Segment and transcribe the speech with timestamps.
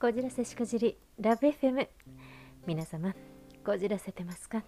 [0.00, 1.88] こじらせしくじりラブ FM
[2.68, 3.12] 皆様
[3.66, 4.62] こじらせてますか？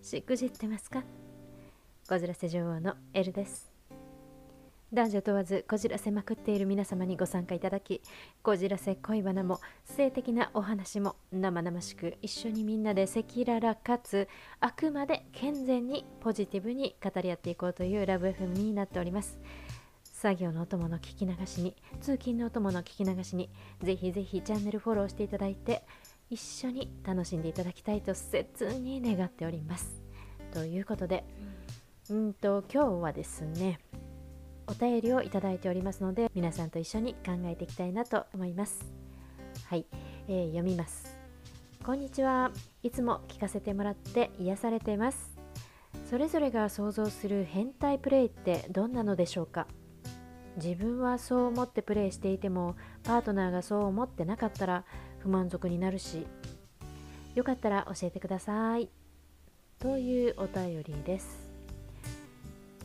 [0.00, 1.02] しくじってますか？
[2.08, 3.70] こじらせ女王のエルです。
[4.90, 8.00] 男女問わずこじらせまくっている皆様にご参加いただき
[8.42, 14.26] こじらせ恋バナも性的なお話も生々しく一緒にみんなで赤裸々かつ
[14.60, 19.38] あくまで健全にポジティブに語り合っていこうというラブ FM になっております。
[20.22, 23.50] 作業のお供の聞き流しに通勤のお供の聞き流しに
[23.82, 25.82] ぜひぜひチャンネルフォローしていただいて
[26.30, 30.00] 一緒に楽しんでいただきたいと切に願っております。
[30.54, 31.24] ということで
[32.08, 33.80] うんと今日はですね
[34.68, 38.92] お便りをいただいておりますので皆さんと一緒に考えていきたいなと思います。
[39.66, 39.86] はい、
[40.28, 41.16] えー、読みます。
[41.84, 42.52] こんにちは。
[42.84, 45.32] いつも聞かせてもらって癒されています。
[46.08, 49.66] それぞれが想像する変態プレイってどんなのでしょうか？
[50.56, 54.84] 自分はそう思ってプレイしていてもパートナーがそう思ってなかったら
[55.18, 56.26] 不満足になるし
[57.34, 58.90] よかったら教えてください。
[59.78, 61.50] というお便りです。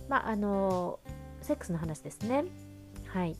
[0.07, 0.99] まああの
[1.41, 2.45] セックスの話ですね。
[3.07, 3.35] はい。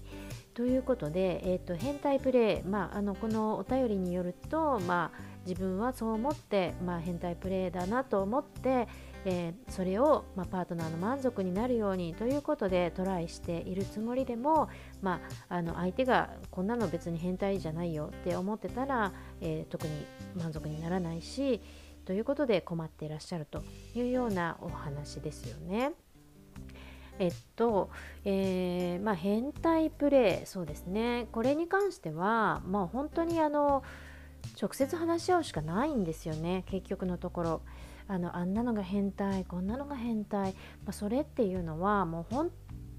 [0.53, 8.87] ということで、えーと、変態プレイ、まあ、あのこのお便りによると、まあ、自分はそう思って、まあ、変態プレイだなと思って、
[9.23, 14.69] えー、それを、まあ、パートナーの満足になるようにということでトライしているつもりでも、
[15.01, 21.61] まあ、あの相手がこんなの別に変態じゃないよって思ってたら、えー、特に満足にならないし
[22.03, 23.63] ということで困っていらっしゃると
[23.95, 25.93] いうようなお話ですよね。
[27.19, 27.89] えっと、
[28.25, 33.83] えー、まあ、変態プレイ、そうですね、これに関しては、まあ、本当にあの
[34.59, 37.61] 直接話し合うしかないんですよね、結局のところ。
[38.09, 40.53] あのあんなのが変態こんなのが変態、
[40.85, 42.51] まあ、それっていうのはもう本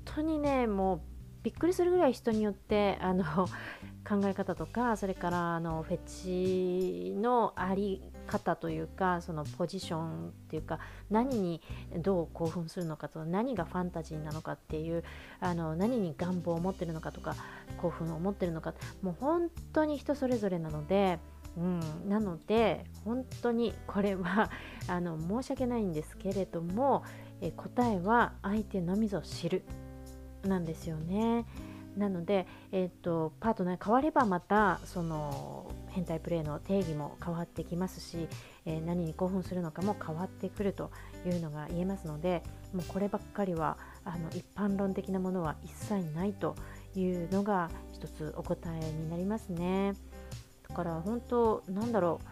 [0.05, 1.01] 当にねもう
[1.43, 3.25] びっくりするぐらい人によってあの
[4.07, 10.79] 考え方とかそれからあのフェチのあり方というかそのポジションっていうか
[11.11, 11.63] 何に
[12.03, 15.05] どう興奮するのかと何がファンタジーなのかっていう
[15.41, 17.35] あの何に願望を持ってるのかとか
[17.81, 21.19] 興奮を持ってるのかもう本当に人それぞれなので。
[21.57, 24.51] うん、なので本当にこれは
[24.87, 27.03] あの申し訳ないんですけれども
[27.41, 29.63] え答えは相手のみぞ知る
[30.45, 31.47] なんですよね。
[31.97, 38.29] なので、えーと、パートナー変わればまたその変態プレイの定義も変わってきますし、
[38.65, 40.93] えー、何に興奮するのかも変わってくると
[41.27, 46.55] いうのが言えますのでもうこればっかりはあの一般論的なものは一切ないと
[46.95, 49.95] いうのが一つお答えになりますね。
[50.69, 52.27] だから本当なんだろう。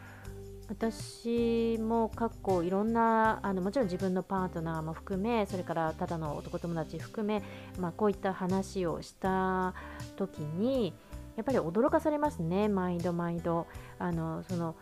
[0.69, 7.41] 私も過去いろんなあのもちろん自分のパートナーも含めそれからただの男友達含め、
[7.79, 9.75] まあ、こういった話をした
[10.17, 10.93] 時に
[11.37, 12.67] やっぱり驚かされますね。
[12.69, 13.69] 毎度毎度。
[13.99, 14.75] あのその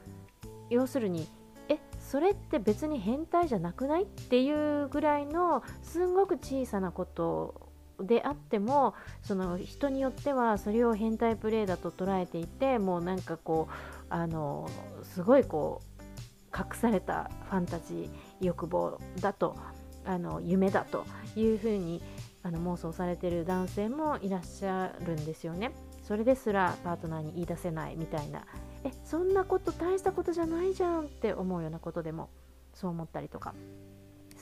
[0.71, 1.29] 要するに
[1.69, 4.05] えそれって別に変態じゃなくない？
[4.05, 7.64] っていうぐらいのすんごく小さなこと
[8.01, 14.69] であってもその人によってはそれを変態プレイだと捉えていてもうなんかこうあの
[15.03, 18.09] すごいこう隠されたファンタジー
[18.41, 19.57] 欲望だと
[20.05, 21.07] あの夢だと
[21.37, 22.03] いうふうに
[22.43, 25.73] あの妄想されてる男性もいらっしゃるんですよね。
[26.03, 28.45] それですらパートナーに言い出せないみたいな
[28.85, 32.29] えそんなこと大したことじゃないじゃんって思うようなことでも
[32.75, 33.55] そう思ったりとか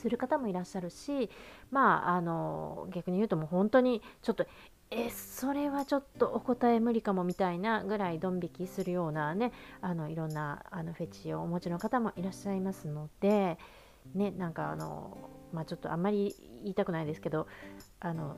[0.03, 1.29] する方もいらっしゃるし
[1.71, 4.45] まああの逆に言うともう本当にちょっと
[4.91, 13.57] えそれはちょっとお答え無理かもみたいなぐらいドン引きするようなねあのいろんなあのフェチをお持ちの方もいらっしゃいますので
[14.13, 17.47] ねなんかあのまあちょっとあんまり言いたくないですけど
[18.01, 18.35] あの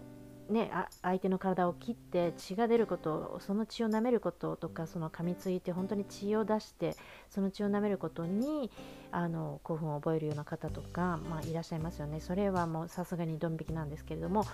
[0.49, 6.95] ね、相手の体を切って血が出ることその血を舐めることとかその噛みついて本当に血を出して
[7.29, 8.69] その血を舐めることに
[9.11, 12.19] あの興奮を覚えるような方とか、まあ、いらっしゃいますよね。
[12.19, 14.45] それはもうさすがにドン引きなんですけれども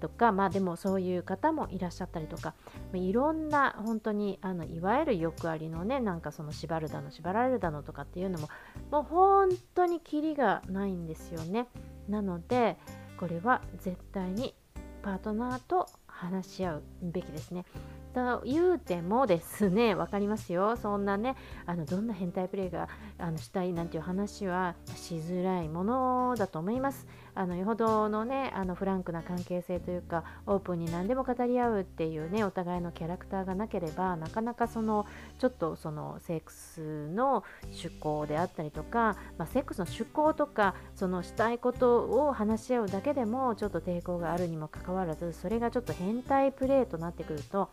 [0.00, 2.54] とかまあでもそういう方もいらっしゃったりとか
[2.92, 8.48] いろんな本当にあのいわゆるよくありのねなんかその縛るだの縛られるだのとかっていうのも
[8.90, 11.68] もう本当にキリがないんですよね。
[12.08, 12.76] なので
[13.18, 14.54] これは絶対に
[15.02, 17.64] パートナーと話し合うべきですね。
[18.12, 20.76] と言うてもですね、 分かりますよ。
[20.76, 21.36] そんなね、
[21.66, 22.88] あのどんな変態プレイが
[23.18, 27.06] あのしたいなんていう話はしづらいものだと思います。
[27.34, 35.06] あのよほどのね、あのフランクな関係性というか、オープンに何でも語り合うっていうね、お互いのキャラクターがなければ、なかなかその、
[35.38, 47.70] ちょっとそのセックスの趣向であったりとか、まあ、セックスの趣向とか、そのしたいことを話し合うだけでも、ちょっと抵抗があるにもかかわらず、それがちょっと変態プレイとなってくると、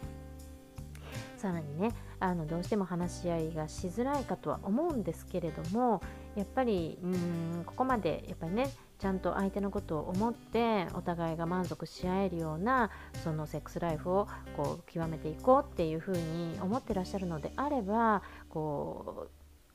[1.37, 6.01] さらにねあのどうしても話し合いがしづらいかとは思うんですけれども
[6.35, 12.89] やっぱりうんここまでやっぱりねちゃんと相手のことを思ってお互いが満足し合えるような
[13.23, 19.29] そのセックスライフをこう極めていこうっていうふうに思ってらっしゃるのであればこう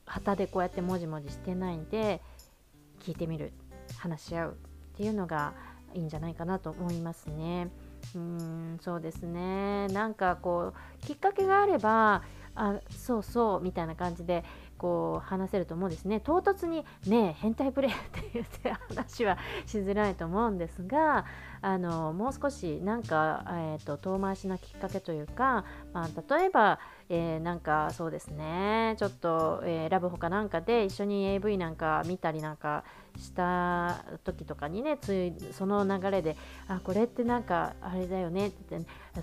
[0.06, 2.20] 旗でこうやってもじもじしてないんで
[3.00, 3.52] 聞いてみる
[3.98, 4.52] 話し合う
[4.94, 5.54] っていうのが
[5.94, 7.69] いいんじゃないかなと思いますね。
[8.16, 12.22] うんそうですねなんかこうきっかけがあれば
[12.54, 14.44] あそうそうみたいな感じで
[14.82, 16.19] こう話せると思うんですね。
[16.19, 21.25] 唐突に「ねえ変態プレイ」って言って話はしづらいと思うんですが
[21.61, 28.96] あのもう少しなんか、えーと、遠回しなきっかけというか、まあ、例えば、えー、なんかそうですね。
[28.99, 32.82] ちょっと、えー、ラブホかなんかで一緒に AV なんか見たりなんか
[33.17, 36.37] した時とかにねついその流れで
[36.69, 38.81] 「あこれってなんかあれだよね」って、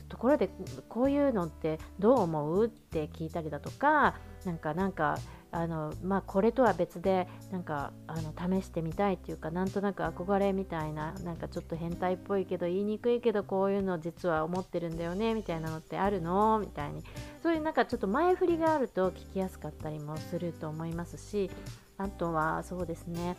[0.07, 0.50] ところで
[0.88, 4.15] こういうのってどう思うって聞いたりだとか
[4.45, 5.18] なんかなんか
[5.51, 16.59] あのまあ、これとは別でなんかあの試してみたいっていうかなんとなく憧れみたいななんかちょっと変態っぽいけど言いにくいけどこういうの実は思ってるんだよねみたいなのってあるの？
[16.59, 17.03] みたいに。
[17.42, 21.50] そういうなんかちょっと前振りがあると聞きやすかったりもすると思いますし
[21.97, 23.35] あとはそうですね。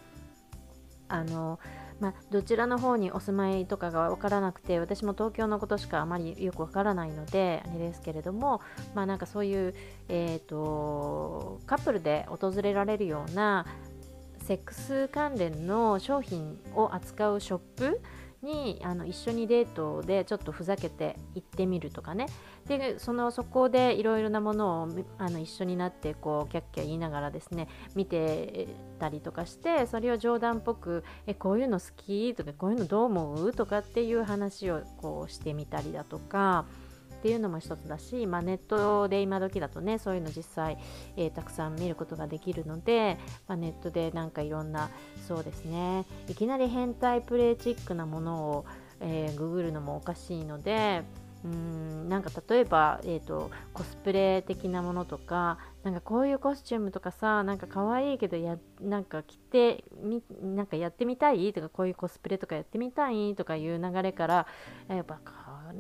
[1.11, 1.59] あの
[2.01, 8.63] まあ、どちらの方にお住まいとかが分からなくて私も東京のことしかあまりよく分からないのであれですけれども、
[8.95, 9.75] まあ、なんかそういう、
[10.09, 13.67] えーと、カップルで訪れられるような
[14.47, 18.01] セックス関連の商品を扱うショップ
[18.43, 22.27] にあの一緒にデートでちょっとふざけて行ってみるとかね。
[22.79, 24.89] でそのそこでいろいろなものを
[25.19, 28.69] あの一緒になってこうキャッキャ言いながらですね見て
[28.99, 36.65] たりとかしてそれを冗談っぽく「えこういうの好き?」とか「こういうのどう思う?」とかっていう話をこうしてみたりだとか。
[37.21, 40.79] っていうのも一つだし、まあ、ネットで今時だとねそういうの実際、
[41.19, 44.89] えー、たくさん見ることができるので、まあ、ネットでなんかいろんな
[45.29, 48.65] そうですねいきなり変態プレイチックなものを、
[49.01, 51.03] えー、ググるのもおかしいので
[51.43, 61.53] うんなんか例えば、えーと、コスプレ的なものとかなんかこういうコスチュームとかさなんか可愛いけどやなんか着てみなんかやってみたい？
[61.55, 63.35] とかこういうコスプレとかやってみたい？
[63.37, 64.47] とかいう流れから
[64.89, 65.31] やっぱこ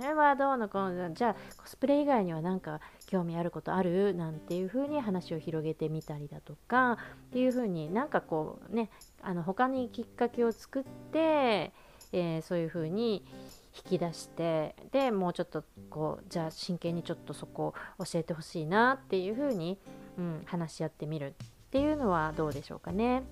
[0.00, 4.14] れはどうのこうのじゃあコスプレ以外には何か興味あることある？
[4.14, 6.96] なんていう風に話を広げてみたりだとかっ
[7.32, 8.88] ていう風になんかこうね
[9.20, 11.72] あの他にきっかけを作って、
[12.12, 13.26] えー、そういう風に
[13.76, 19.78] 引き出してでもうちょっとこうじゃあ真剣にちょっとそこを教えてほしいなっていう風に、
[20.18, 23.22] うん、話し合ってみるっていうのはどうでしょうかね。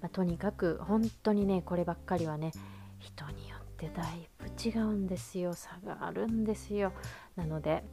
[0.00, 2.50] まあ、とにかく本当にねこればっかりはね
[2.98, 6.92] 人によってだいぶ違うんですよ差があるんですよ
[7.36, 7.84] なので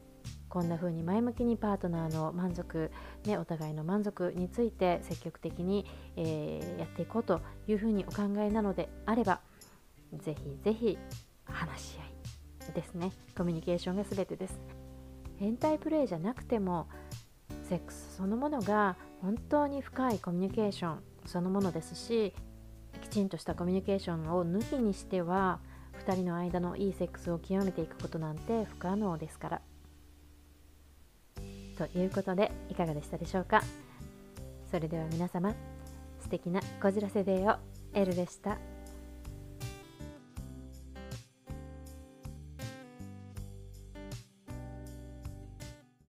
[0.48, 2.90] こんな風に前向きにパートナーの満足、
[3.24, 5.86] ね、お互いの満足について積極的に、
[6.16, 9.40] えー、やっていこうというふうにお考えなのであれば
[10.18, 10.98] ぜひぜひ
[11.44, 13.12] 話し合いですね。
[13.36, 14.60] コミュニケーションが全てです。
[15.38, 16.88] 変態プレイじゃなくても
[17.68, 22.34] セックスそのものが本当に深いコミュニケーションそのものですし
[23.00, 25.60] きちんとしたコミュニケーションを抜きにしては
[26.06, 29.62] 2人の間のいいセックスを極めていくことなんて不可能ですから。
[31.78, 33.62] ということでいかがでしたでしょうか？
[34.70, 35.54] それでは皆様
[36.20, 37.58] 素敵なこじらせデーを。
[37.92, 38.58] エルでした。